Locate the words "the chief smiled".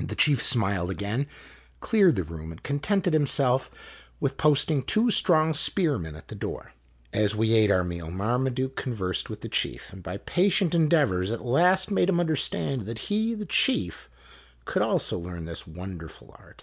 0.04-0.88